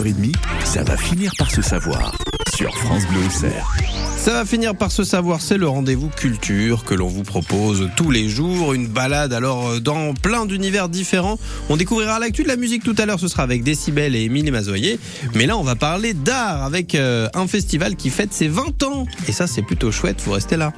[0.00, 0.34] 7h30,
[0.64, 2.16] ça va finir par se savoir
[2.54, 3.66] sur France Bleu Auxerre.
[4.16, 8.10] Ça va finir par se savoir, c'est le rendez-vous culture que l'on vous propose tous
[8.10, 8.72] les jours.
[8.72, 11.38] Une balade alors euh, dans plein d'univers différents.
[11.68, 14.50] On découvrira l'actu de la musique tout à l'heure, ce sera avec Décibel et Émilie
[14.50, 14.98] Mazoyer.
[15.34, 19.06] Mais là, on va parler d'art avec euh, un festival qui fête ses 20 ans.
[19.28, 20.72] Et ça, c'est plutôt chouette, vous restez là.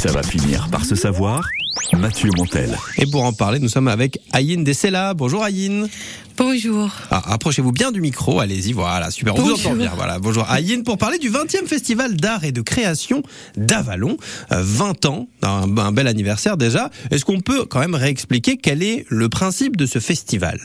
[0.00, 1.42] Ça va finir par se savoir.
[1.98, 2.76] Mathieu Montel.
[2.98, 5.14] Et pour en parler, nous sommes avec Aïn Dessela.
[5.14, 5.86] Bonjour Aïn.
[6.38, 6.90] Bonjour.
[7.10, 9.66] Ah, approchez-vous bien du micro, allez-y, voilà, super, on vous Bonjour.
[9.72, 9.92] entend bien.
[9.94, 13.22] Voilà, bonjour Aïn pour parler du 20e festival d'art et de création
[13.56, 14.16] d'Avalon.
[14.52, 16.90] Euh, 20 ans, un, un bel anniversaire déjà.
[17.10, 20.58] Est-ce qu'on peut quand même réexpliquer quel est le principe de ce festival?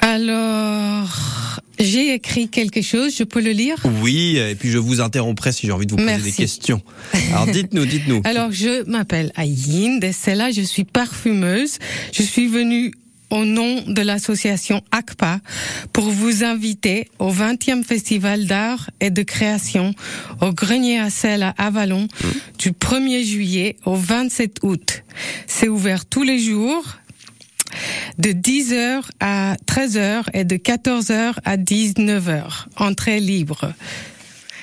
[0.00, 1.08] Alors,
[1.82, 5.66] j'ai écrit quelque chose, je peux le lire Oui, et puis je vous interromprai si
[5.66, 6.24] j'ai envie de vous poser Merci.
[6.24, 6.80] des questions.
[7.30, 8.22] Alors dites-nous, dites-nous.
[8.24, 11.78] Alors, je m'appelle Aïn Dessela, je suis parfumeuse.
[12.12, 12.92] Je suis venue
[13.30, 15.40] au nom de l'association ACPA
[15.92, 19.94] pour vous inviter au 20e Festival d'art et de création
[20.42, 22.08] au Grenier à sel à Avalon
[22.58, 25.02] du 1er juillet au 27 août.
[25.46, 26.84] C'est ouvert tous les jours
[28.18, 32.66] de 10h à 13h et de 14h à 19h.
[32.76, 33.72] Entrée libre.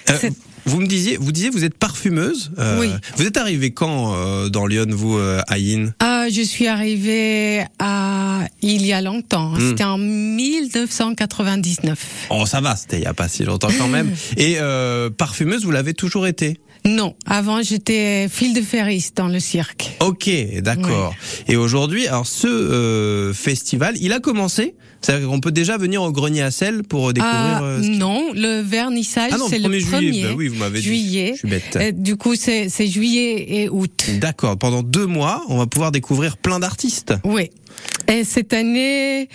[0.10, 0.18] Euh,
[0.66, 2.52] vous me disiez, vous disiez, vous êtes parfumeuse.
[2.60, 2.90] Euh, Oui.
[3.18, 8.42] Vous êtes arrivé quand euh, dans Lyon, vous, euh, Aïn Ah, je suis arrivée à
[8.62, 9.54] il y a longtemps.
[9.54, 9.70] Hmm.
[9.70, 12.28] C'était en 1999.
[12.30, 14.14] Oh, ça va, c'était il y a pas si longtemps quand même.
[14.38, 14.58] Et
[15.18, 16.60] parfumeuse, vous l'avez toujours été?
[16.86, 19.92] Non, avant j'étais fil de ferris dans le cirque.
[20.00, 20.30] Ok,
[20.62, 21.14] d'accord.
[21.48, 24.76] Et aujourd'hui, alors ce euh, festival, il a commencé?
[25.02, 27.38] C'est-à-dire qu'on peut déjà venir au grenier à sel pour découvrir.
[27.38, 30.24] Ah, euh, ce non, le vernissage Ah c'est le 1er premier juillet.
[30.24, 30.86] Bah oui, vous m'avez dit.
[30.88, 31.32] juillet.
[31.34, 31.78] Je suis bête.
[31.78, 34.10] Euh, du coup, c'est c'est juillet et août.
[34.20, 34.58] D'accord.
[34.58, 37.14] Pendant deux mois, on va pouvoir découvrir plein d'artistes.
[37.24, 37.50] Oui.
[38.10, 39.30] Et cette année,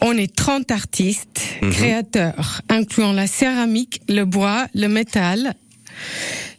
[0.00, 1.70] on est 30 artistes, Mhm.
[1.70, 5.54] créateurs, incluant la céramique, le bois, le métal,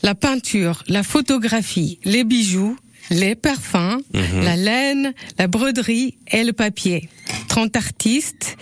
[0.04, 2.78] la peinture, la photographie, les bijoux,
[3.10, 4.44] les parfums, Mhm.
[4.44, 7.10] la laine, la broderie et le papier.
[7.50, 8.58] 30 artistes.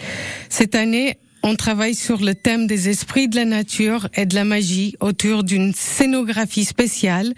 [0.50, 4.44] Cette année, on travaille sur le thème des esprits de la nature et de la
[4.44, 7.34] magie autour d'une scénographie spéciale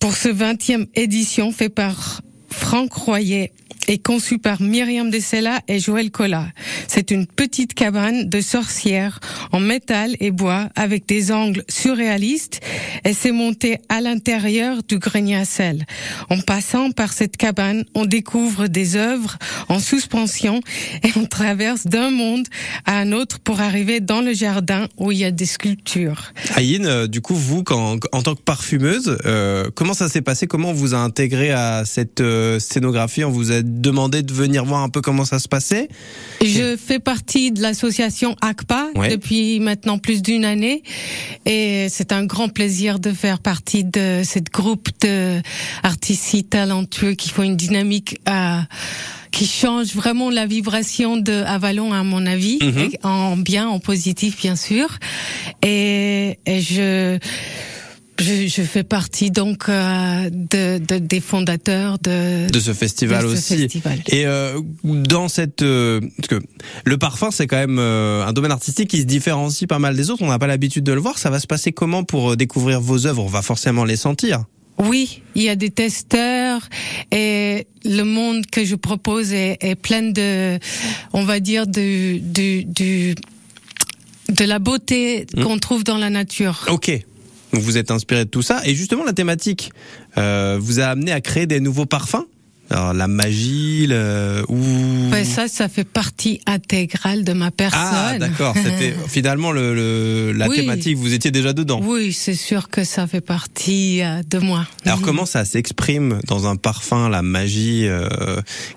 [0.00, 3.52] pour ce 20e édition fait par Franck Royer
[3.88, 6.48] et conçu par Myriam Dessela et Joël Collat.
[6.88, 9.20] C'est une petite cabane de sorcières
[9.52, 12.60] en métal et bois avec des angles surréalistes
[13.04, 15.84] et c'est monté à l'intérieur du grenier à sel.
[16.30, 19.38] En passant par cette cabane, on découvre des œuvres
[19.68, 20.60] en suspension
[21.02, 22.46] et on traverse d'un monde
[22.84, 26.32] à un autre pour arriver dans le jardin où il y a des sculptures.
[26.54, 30.46] Aïn, euh, du coup, vous, en tant que parfumeuse, euh, comment ça s'est passé?
[30.46, 33.24] Comment on vous a intégré à cette euh, scénographie?
[33.24, 35.88] On vous a demandé de venir voir un peu comment ça se passait
[36.44, 39.08] Je fais partie de l'association ACPA Ouais.
[39.10, 40.82] depuis maintenant plus d'une année
[41.46, 45.40] et c'est un grand plaisir de faire partie de cette groupe de
[45.82, 48.58] artistes si talentueux qui font une dynamique euh,
[49.30, 52.90] qui change vraiment la vibration de Avalon à mon avis, Mhm.
[53.02, 54.88] en bien, en positif bien sûr.
[55.62, 57.18] Et, et je
[58.18, 63.28] je, je fais partie donc euh, de, de- des fondateurs de, de ce festival de
[63.28, 63.98] ce aussi festival.
[64.08, 66.40] Et euh, dans cette, euh, parce que
[66.84, 70.22] le parfum c'est quand même un domaine artistique qui se différencie pas mal des autres.
[70.22, 71.18] On n'a pas l'habitude de le voir.
[71.18, 73.22] Ça va se passer comment pour découvrir vos œuvres?
[73.24, 74.44] On va forcément les sentir.
[74.78, 76.62] Oui, il y a des testeurs
[77.12, 80.58] et le monde que je propose est, est plein de,
[81.12, 83.14] on va dire, du, du, du-
[84.28, 85.42] de la beauté Hmm.
[85.42, 86.64] qu'on trouve dans la nature.
[86.70, 86.90] Ok.
[87.52, 88.60] Donc vous êtes inspiré de tout ça.
[88.64, 89.70] Et justement la thématique
[90.18, 92.24] euh, vous a amené à créer des nouveaux parfums.
[92.70, 94.56] Alors la magie, le ou
[95.10, 97.78] Ben, ça, ça fait partie intégrale de ma personne.
[97.82, 98.54] ah d'accord.
[98.56, 100.56] C'était finalement le, le- la Oui.
[100.56, 100.96] thématique.
[100.96, 101.82] Vous étiez déjà dedans.
[101.84, 104.66] Oui, c'est sûr que ça fait partie euh, de moi.
[104.86, 105.04] Alors Mhm.
[105.04, 108.08] comment ça s'exprime dans un parfum, la magie euh,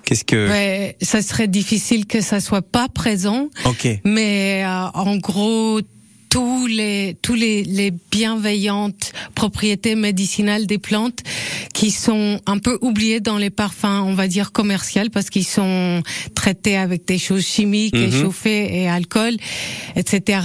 [0.04, 3.48] Qu'est-ce que Ben, ça serait difficile que ça soit pas présent.
[3.64, 3.88] Ok.
[4.04, 5.80] Mais euh, en gros,
[6.36, 11.20] tous les tous les, les bienveillantes propriétés médicinales des plantes
[11.74, 16.04] qui sont un peu oubliées dans les parfums, on va dire commerciaux, parce qu'ils sont
[16.34, 18.04] traités avec des choses chimiques, Mhm.
[18.10, 19.38] échauffées et alcool,
[19.96, 20.40] etc.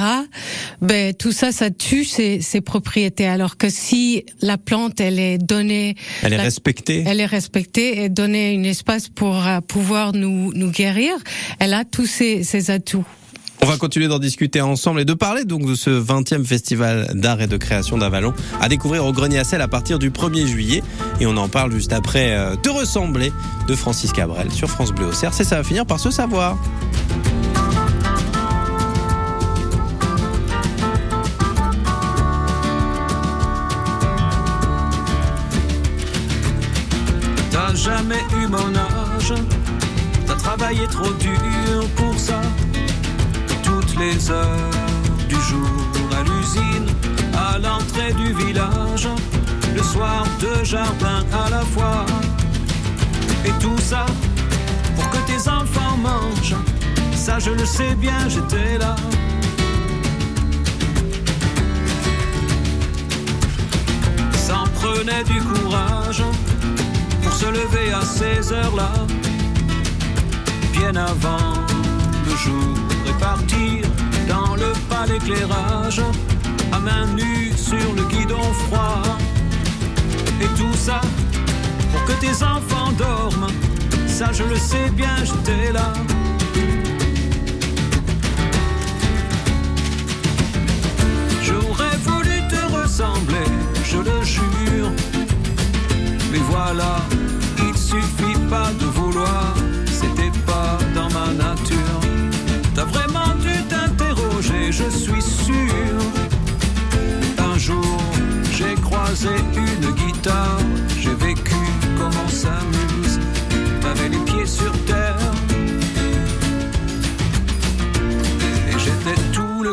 [0.80, 3.26] Ben tout ça, ça tue ces, ces propriétés.
[3.26, 7.02] Alors que si la plante, elle est donnée, Elle est la- respectée.
[7.04, 11.14] elle est respectée et donnée un espace pour euh, pouvoir nous nous guérir,
[11.58, 13.04] elle a tous ces, ces atouts.
[13.62, 17.42] On va continuer d'en discuter ensemble et de parler donc de ce 20e festival d'art
[17.42, 20.82] et de création d'Avalon à découvrir au Grenier à Sel à partir du 1er juillet.
[21.20, 23.32] Et on en parle juste après euh, Te ressembler
[23.68, 25.40] de Francis Cabrel sur France Bleu au CERC.
[25.40, 26.56] Et ça va finir par se savoir.
[37.50, 39.34] T'as jamais eu mon âge,
[40.26, 42.09] t'as travaillé trop dur pour
[44.00, 44.70] les heures
[45.28, 46.86] du jour à l'usine,
[47.36, 49.08] à l'entrée du village,
[49.76, 52.06] le soir deux jardins à la fois.
[53.44, 54.06] Et tout ça
[54.96, 56.56] pour que tes enfants mangent.
[57.14, 58.96] Ça, je le sais bien, j'étais là.
[64.32, 66.22] Ça en prenait du courage
[67.22, 68.92] pour se lever à ces heures-là,
[70.72, 71.52] bien avant
[72.26, 72.76] le jour
[73.06, 73.79] et partir
[75.06, 76.02] d'éclairage,
[76.72, 79.02] à main nue sur le guidon froid.
[80.40, 81.00] Et tout ça
[81.92, 83.48] pour que tes enfants dorment.
[84.06, 85.92] Ça, je le sais bien, j'étais là.
[91.42, 93.48] J'aurais voulu te ressembler,
[93.84, 94.90] je le jure.
[96.32, 97.00] Mais voilà,
[97.58, 98.89] il suffit pas de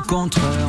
[0.08, 0.68] contraire.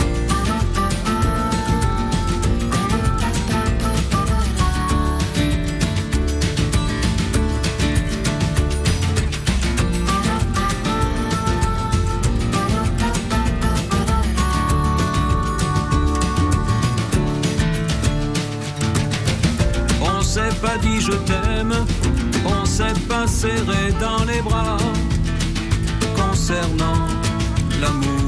[20.02, 21.74] On s'est pas dit je t'aime,
[22.44, 24.78] on s'est pas serré dans les bras.
[26.16, 27.06] Concernant
[27.80, 28.27] l'amour,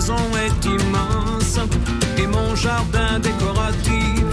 [0.00, 1.58] Ma maison est immense
[2.16, 4.24] et mon jardin décoratif.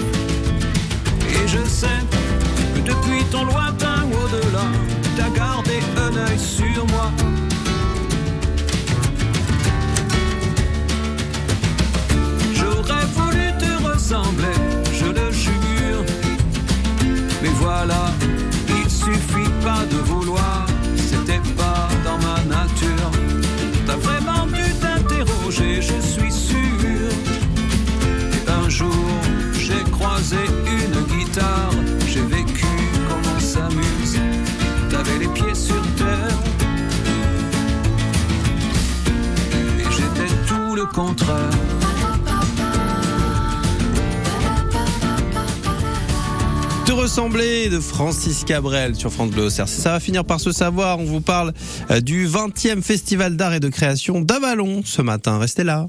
[1.30, 1.88] Et je sais
[2.74, 4.64] que depuis ton lointain au-delà,
[5.18, 7.12] t'as gardé un œil sur moi.
[12.54, 14.58] J'aurais voulu te ressembler,
[14.94, 16.06] je le jure.
[17.42, 18.12] Mais voilà,
[18.70, 20.27] il suffit pas de vouloir,
[46.86, 49.52] Te ressembler de Francis Cabrel sur France Bleu.
[49.52, 50.98] Ça va finir par se savoir.
[50.98, 51.54] On vous parle
[51.92, 55.38] euh, du 20e Festival d'art et de création d'Avalon ce matin.
[55.38, 55.88] Restez là.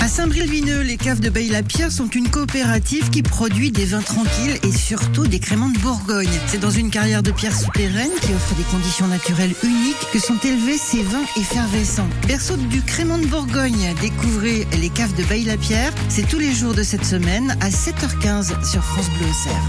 [0.00, 4.72] À Saint-Bril-Vineux, les caves de Baye-la-Pierre sont une coopérative qui produit des vins tranquilles et
[4.72, 6.28] surtout des créments de Bourgogne.
[6.46, 10.38] C'est dans une carrière de pierre souterraine qui offre des conditions naturelles uniques que sont
[10.44, 12.08] élevés ces vins effervescents.
[12.26, 15.92] Berceau du crément de Bourgogne, découvrez les caves de Baye-la-Pierre.
[16.08, 19.62] C'est tous les jours de cette semaine à 7h15 sur France Bleu Auxerre.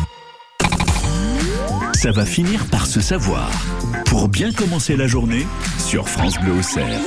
[1.94, 3.50] Ça va finir par se savoir.
[4.06, 5.46] Pour bien commencer la journée
[5.78, 7.00] sur France Bleu Auxerre.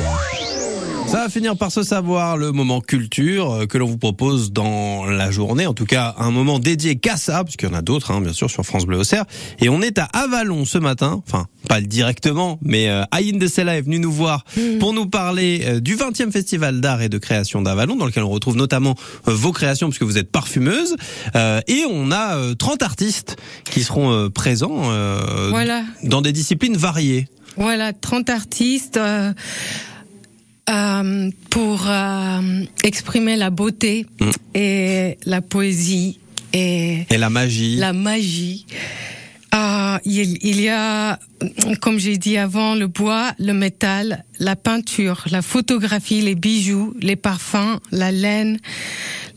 [1.06, 5.06] Ça va finir par se savoir le moment culture euh, que l'on vous propose dans
[5.06, 5.66] la journée.
[5.66, 8.20] En tout cas, un moment dédié qu'à ça, parce qu'il y en a d'autres, hein,
[8.20, 9.24] bien sûr, sur France Bleu Auxerre.
[9.60, 11.22] Et on est à Avalon ce matin.
[11.26, 14.44] Enfin, pas directement, mais euh, Aïn de Sella est venu nous voir
[14.80, 18.28] pour nous parler euh, du 20e Festival d'art et de création d'Avalon, dans lequel on
[18.30, 18.94] retrouve notamment
[19.28, 20.96] euh, vos créations, puisque vous êtes parfumeuse.
[21.36, 25.84] Euh, et on a euh, 30 artistes qui seront euh, présents euh, Voilà.
[26.02, 27.28] dans des disciplines variées.
[27.56, 29.00] Voilà, 30 artistes
[30.70, 34.30] euh, pour euh, exprimer la beauté Mm.
[34.54, 36.18] et la poésie
[36.52, 37.76] et Et la magie.
[37.76, 38.66] la magie.
[39.54, 41.18] Euh, il, il y a,
[41.80, 47.16] comme j'ai dit avant, le bois, le métal, la peinture, la photographie, les bijoux, les
[47.16, 48.58] parfums, la laine,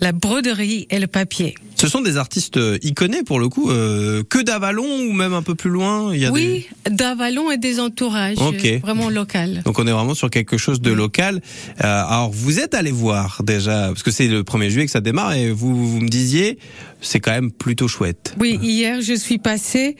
[0.02, 1.56] la broderie et le papier.
[1.80, 5.42] Ce sont des artistes euh, iconés pour le coup, euh, que d'Avalon ou même un
[5.42, 6.14] peu plus loin.
[6.14, 6.34] Il y a des...
[6.34, 8.66] Oui, d'Avalon et des entourages, Ok.
[8.66, 9.62] euh, vraiment local.
[9.64, 11.42] Donc on est vraiment sur quelque chose de local.
[11.82, 15.00] Euh, alors vous êtes allé voir déjà, parce que c'est le 1er juillet que ça
[15.00, 16.58] démarre, et vous, vous me disiez,
[17.00, 18.36] c'est quand même plutôt chouette.
[18.40, 19.96] Oui, hier je suis passée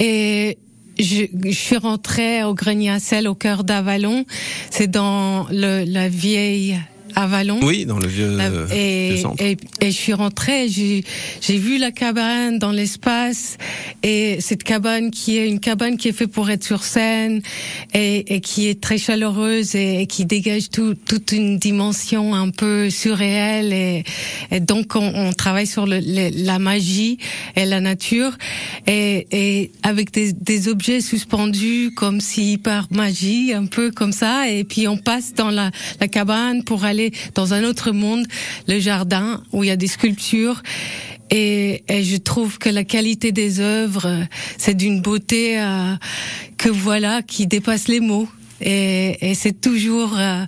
[0.00, 0.58] et
[0.98, 4.24] je, je suis rentrée au grenier à sel au cœur d'Avalon.
[4.70, 6.76] C'est dans le, la vieille
[7.16, 7.58] Avalon.
[7.62, 11.04] Oui, dans le vieux, euh, et, vieux et, et je suis rentrée, j'ai
[11.40, 13.56] j'ai vu la cabane dans l'espace
[14.02, 17.40] et cette cabane qui est une cabane qui est faite pour être sur scène
[17.94, 22.90] et, et qui est très chaleureuse et, qui dégage tout, toute une dimension un peu
[22.90, 24.04] surréelle et,
[24.50, 27.18] et donc on, on travaille sur le, le- la magie
[27.56, 28.36] et la nature
[28.86, 34.48] et, et avec des, des objets suspendus comme si par magie un peu comme ça
[34.50, 36.99] et puis on passe dans la, la cabane pour aller
[37.34, 38.26] dans un autre monde,
[38.68, 40.62] le jardin où il y a des sculptures
[41.30, 44.26] et, je trouve que la qualité des œuvres
[44.58, 45.94] c'est d'une beauté euh,
[46.58, 48.28] que voilà qui dépasse les mots.
[48.60, 50.44] Et, et c'est toujours euh,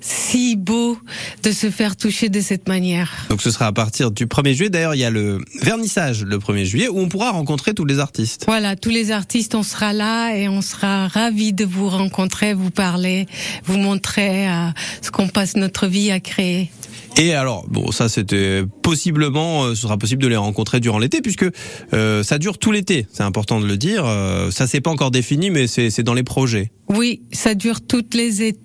[0.00, 0.98] si beau
[1.42, 3.12] de se faire toucher de cette manière.
[3.28, 4.70] Donc ce sera à partir du 1er juillet.
[4.70, 7.98] D'ailleurs, il y a le vernissage le 1er juillet où on pourra rencontrer tous les
[7.98, 8.44] artistes.
[8.46, 12.70] Voilà, tous les artistes, on sera là et on sera ravis de vous rencontrer, vous
[12.70, 13.26] parler,
[13.64, 14.68] vous montrer euh,
[15.02, 16.70] ce qu'on passe notre vie à créer.
[17.18, 21.22] Et alors, bon, ça c'était possiblement, euh, ce sera possible de les rencontrer durant l'été
[21.22, 21.46] puisque
[21.94, 23.06] euh, ça dure tout l'été.
[23.10, 24.04] C'est important de le dire.
[24.04, 26.72] Euh, ça c'est pas encore défini, mais c'est dans les projets.
[26.90, 28.56] Oui, ça dure toutes les é-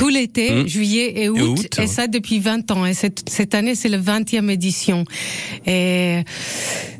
[0.00, 0.66] tout l'été, Mmh.
[0.66, 1.42] juillet et août, et,
[1.82, 2.86] août, ça depuis 20 ans.
[2.86, 5.04] Et cette, cette année, c'est la 20e édition.
[5.66, 6.20] Et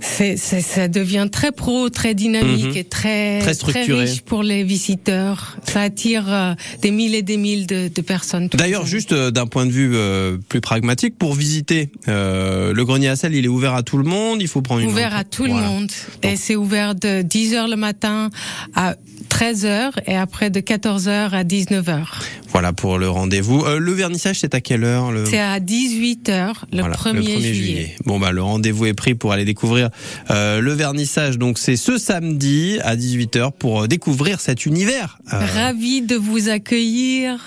[0.01, 2.77] c'est, ça devient très pro, très dynamique Mhm.
[2.77, 4.05] et très, Très structuré.
[4.05, 5.57] riche pour les visiteurs.
[5.65, 6.53] Ça attire euh,
[6.83, 8.49] des mille et des mille de, de personnes.
[8.53, 13.17] D'ailleurs, juste euh, d'un point de vue euh, plus pragmatique, pour visiter le grenier à
[13.17, 14.43] sel, il est ouvert à tout le monde.
[14.43, 15.63] Il faut prendre une ouvert à tout Voilà.
[15.63, 15.91] le monde.
[16.23, 18.29] Et c'est ouvert de 10h le matin
[18.75, 18.97] à
[19.31, 22.05] 13h et après de 14h à 19h.
[22.53, 23.65] Voilà pour le rendez-vous.
[23.65, 25.25] Euh, le vernissage, c'est à quelle heure le...
[25.25, 27.95] C'est à 18h le, Voilà, 1er, juillet.
[28.07, 29.91] Bon bah le rendez-vous est pris pour aller découvrir
[30.31, 31.39] euh, le vernissage.
[31.39, 36.49] Donc c'est ce samedi à 18h pour euh, découvrir cet univers euh, Ravi de vous
[36.49, 37.41] accueillir.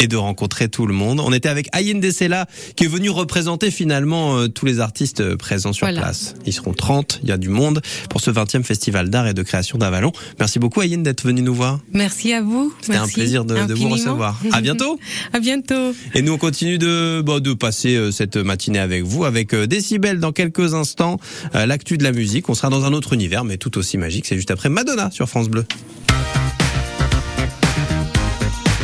[0.00, 1.20] Et de rencontrer tout le monde.
[1.20, 5.36] On était avec Ayen Dessela qui est venu représenter finalement euh, tous les artistes euh,
[5.36, 6.00] présents sur Voilà.
[6.00, 6.34] place.
[6.46, 9.42] Ils seront 30, il y a du monde pour ce 20e festival d'art et de
[9.42, 10.12] création d'Avalon.
[10.38, 11.80] Merci beaucoup Ayen d'être venu nous voir.
[11.92, 12.72] Merci à vous.
[12.80, 14.40] C'était un plaisir de, de vous recevoir.
[14.52, 14.98] À bientôt.
[15.32, 15.94] à bientôt.
[16.14, 19.66] Et nous, on continue de, bah, de passer euh, cette matinée avec vous, avec euh,
[19.66, 21.18] Décibel dans quelques instants,
[21.54, 22.48] euh, l'actu de la musique.
[22.48, 24.26] On sera dans un autre univers, mais tout aussi magique.
[24.26, 25.64] C'est juste après Madonna sur France Bleu.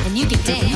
[0.06, 0.73] and you can dance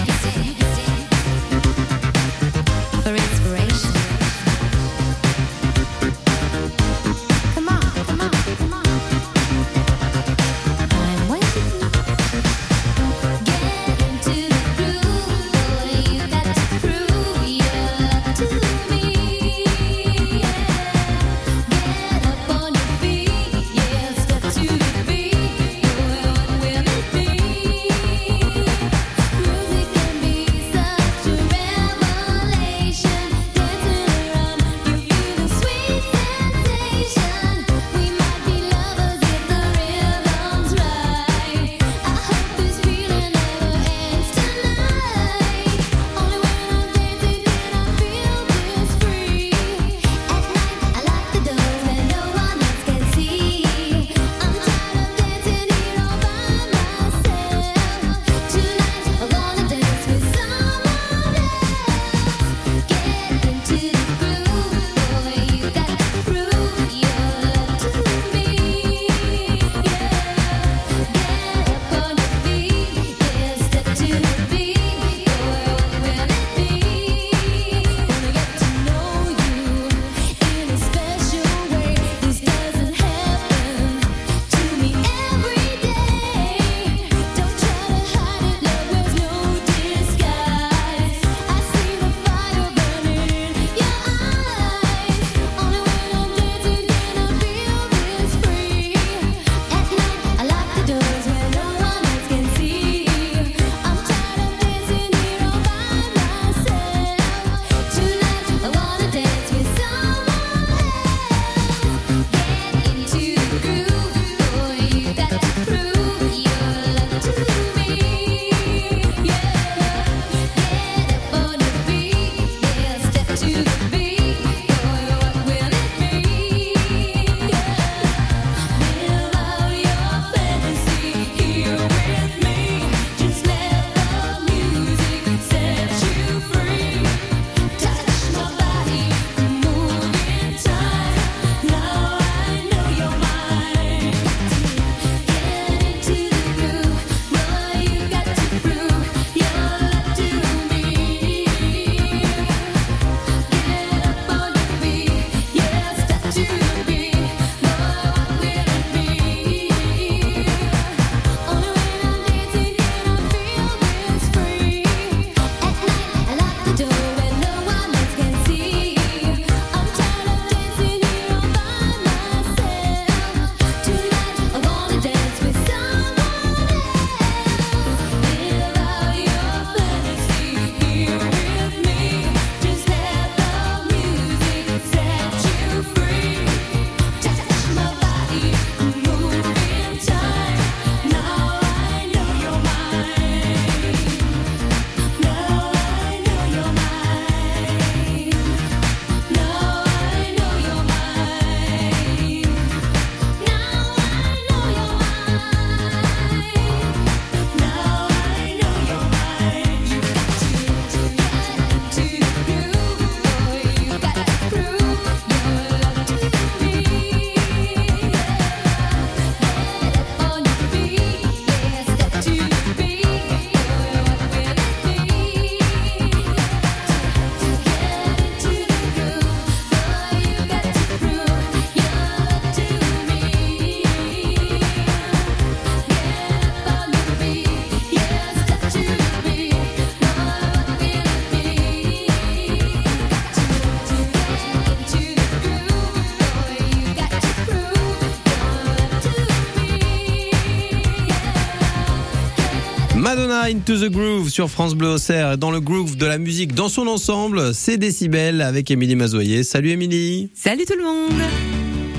[253.68, 255.36] Into the Groove sur France Bleu Auxerre.
[255.36, 259.42] Dans le groove de la musique dans son ensemble, c'est Décibel avec Émilie Mazoyer.
[259.42, 260.30] Salut Émilie.
[260.34, 261.20] Salut tout le monde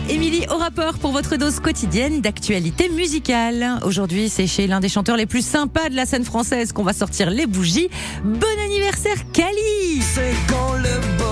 [0.10, 3.78] Émilie au rapport pour votre dose quotidienne d'actualité musicale.
[3.86, 6.94] Aujourd'hui, c'est chez l'un des chanteurs les plus sympas de la scène française qu'on va
[6.94, 7.90] sortir les bougies.
[8.24, 11.29] Bon anniversaire Kali C'est quand le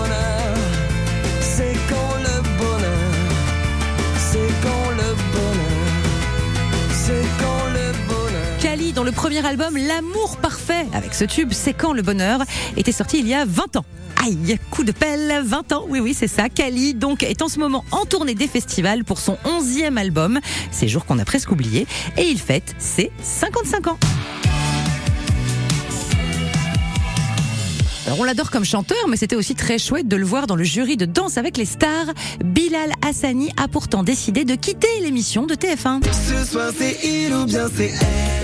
[8.60, 12.42] Kali, dont le premier album L'amour parfait, avec ce tube C'est quand le bonheur,
[12.76, 13.86] était sorti il y a 20 ans.
[14.24, 16.50] Aïe, coup de pelle, 20 ans, oui oui c'est ça.
[16.50, 20.40] Kali donc est en ce moment en tournée des festivals pour son 11e album,
[20.72, 21.86] ces jours qu'on a presque oubliés,
[22.18, 23.98] et il fête ses 55 ans.
[28.08, 30.64] Alors on l'adore comme chanteur, mais c'était aussi très chouette de le voir dans le
[30.64, 32.08] jury de Danse avec les stars.
[32.44, 36.02] Bilal Hassani a pourtant décidé de quitter l'émission de TF1.
[36.12, 38.37] Ce soir c'est il ou bien c'est elle?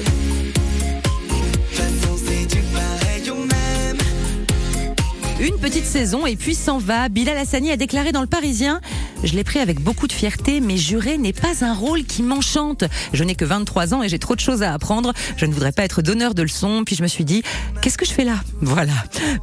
[5.44, 7.10] Une petite saison et puis s'en va.
[7.10, 8.80] Bilal Hassani a déclaré dans le Parisien
[9.26, 12.86] Je l'ai pris avec beaucoup de fierté, mais jurer n'est pas un rôle qui m'enchante.
[13.12, 15.12] Je n'ai que 23 ans et j'ai trop de choses à apprendre.
[15.36, 16.84] Je ne voudrais pas être donneur de leçons.
[16.86, 17.44] Puis je me suis dit
[17.82, 18.36] Qu'est-ce que je fais là?
[18.62, 18.94] Voilà.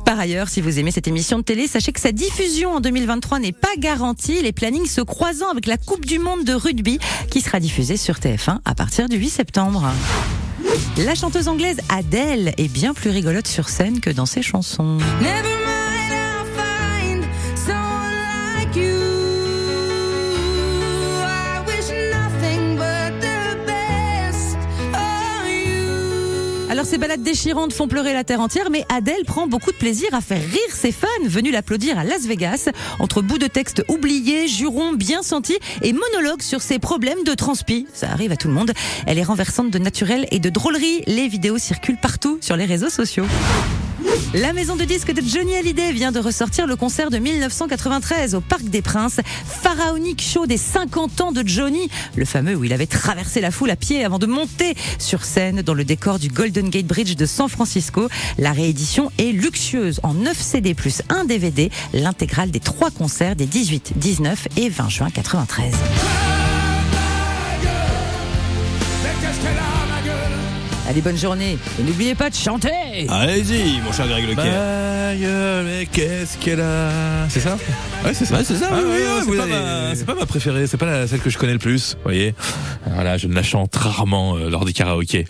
[0.06, 3.38] Par ailleurs, si vous aimez cette émission de télé, sachez que sa diffusion en 2023
[3.38, 4.40] n'est pas garantie.
[4.40, 6.98] Les plannings se croisant avec la Coupe du Monde de rugby
[7.30, 9.92] qui sera diffusée sur TF1 à partir du 8 septembre.
[11.04, 14.96] La chanteuse anglaise Adele est bien plus rigolote sur scène que dans ses chansons.
[26.90, 30.20] Ces balades déchirantes font pleurer la terre entière, mais Adele prend beaucoup de plaisir à
[30.20, 34.92] faire rire ses fans venus l'applaudir à Las Vegas, entre bouts de texte oubliés, jurons
[34.92, 37.86] bien sentis et monologues sur ses problèmes de transpi.
[37.94, 38.72] Ça arrive à tout le monde.
[39.06, 41.04] Elle est renversante de naturel et de drôlerie.
[41.06, 43.26] Les vidéos circulent partout sur les réseaux sociaux.
[44.34, 48.40] La maison de disques de Johnny Hallyday vient de ressortir le concert de 1993 au
[48.40, 52.86] Parc des Princes, pharaonique show des 50 ans de Johnny, le fameux où il avait
[52.86, 56.70] traversé la foule à pied avant de monter sur scène dans le décor du Golden
[56.70, 58.08] Gate Bridge de San Francisco.
[58.38, 63.46] La réédition est luxueuse en 9 CD plus 1 DVD, l'intégrale des trois concerts des
[63.46, 65.72] 18, 19 et 20 juin 93.
[70.90, 76.36] Allez, bonne journée et n'oubliez pas de chanter Allez-y, mon cher Greg gueule, mais qu'est-ce
[76.38, 77.56] qu'elle a C'est ça
[78.04, 78.36] Ouais, c'est ça.
[78.38, 80.66] Ouais, c'est ça, Ah oui, oui, oui, c'est pas, avez- ma- c'est pas ma préférée,
[80.66, 82.34] c'est pas la, celle que je connais le plus, vous voyez.
[82.94, 85.26] Voilà, je ne la chante rarement euh, lors des karaokés.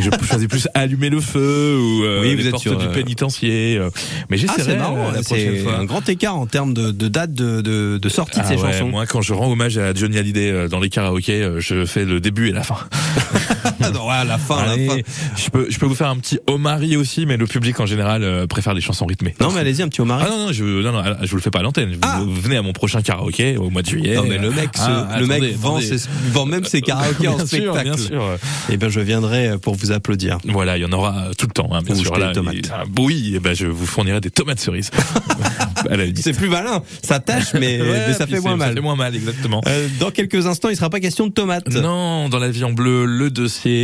[0.00, 2.86] je choisis plus allumer le feu ou euh, Oui, vous les êtes portes sur, du
[2.86, 3.76] euh, pénitencier.
[3.78, 3.88] euh,
[4.28, 5.76] mais Ah, j'essaierai c'est marrant, euh, la prochaine c'est fois.
[5.78, 8.56] un grand écart en termes de, de date de, de, de sortie de Ah ces
[8.56, 8.88] ouais, chansons.
[8.88, 12.04] Moi, quand je rends hommage à Johnny Hallyday euh, dans les karaokés, euh, je fais
[12.04, 12.76] le début et la fin.
[13.80, 14.98] Ah, non, ouais, à la fin, à la fin.
[15.36, 18.22] je peux, je peux vous faire un petit homari aussi, mais le public en général
[18.22, 19.34] euh, préfère les chansons rythmées.
[19.40, 20.20] Non, mais allez-y, un petit homard.
[20.24, 21.92] Ah non non je non, non je vous le fais pas à l'antenne.
[21.92, 22.20] Vous- Ah.
[22.24, 24.14] Vous venez à mon prochain karaoké au mois de juillet.
[24.16, 27.46] Non, mais le mec, Ah, le mec vend, ses- vend même ses karaokés en bien
[27.46, 27.84] sûr, spectacle.
[27.84, 28.22] bien sûr.
[28.70, 30.38] Et ben, je viendrai pour vous applaudir.
[30.46, 32.16] Voilà, il y en aura euh, tout le temps, hein, bien Ou sûr.
[32.18, 32.54] Là, tomates.
[32.54, 34.90] il- ah, oui, eh ben je vous fournirai des tomates cerises.
[36.16, 36.82] C'est plus malin.
[37.02, 38.74] Ça tâche, mais, Ouais, mais ça fait moins c'est- Ça mal.
[38.74, 39.60] fait moins mal, exactement.
[39.66, 41.68] Euh, dans quelques instants, il sera pas question de tomates.
[41.74, 43.30] Non, dans la vie en bleu, le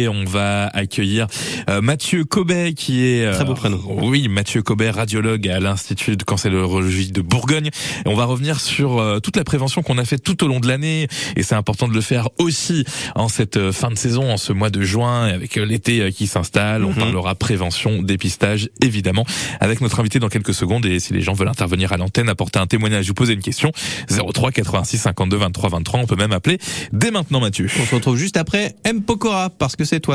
[0.08, 1.26] on va accueillir
[1.68, 3.80] euh, Mathieu Cobet qui est euh, Très beau prénom.
[4.02, 7.68] Oui, Mathieu Cobet, radiologue à l'Institut de cancérologie de Bourgogne.
[8.04, 10.60] Et on va revenir sur euh, toute la prévention qu'on a fait tout au long
[10.60, 14.30] de l'année et c'est important de le faire aussi en cette euh, fin de saison,
[14.32, 16.84] en ce mois de juin avec euh, l'été euh, qui s'installe.
[16.84, 16.96] On Mhm.
[16.96, 19.24] parlera prévention, dépistage évidemment
[19.60, 22.58] avec notre invité dans quelques secondes et si les gens veulent intervenir à l'antenne, apporter
[22.58, 23.70] un témoignage ou poser une question
[24.08, 26.58] 03 86 52 23 23, on peut même appeler
[26.92, 27.68] dès maintenant Mathieu.
[27.80, 29.02] On se retrouve juste après M.
[29.02, 30.08] Pokora parce que c'est toi.